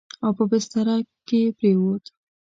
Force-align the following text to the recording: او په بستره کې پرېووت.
او 0.23 0.31
په 0.37 0.43
بستره 0.51 0.95
کې 1.27 1.41
پرېووت. 1.57 2.05